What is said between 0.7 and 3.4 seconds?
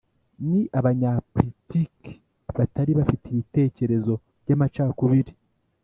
abanyaplitiki batari bafite